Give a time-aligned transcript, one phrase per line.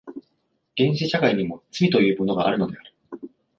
[0.77, 2.95] 原始社会にも罪というものがあるのである。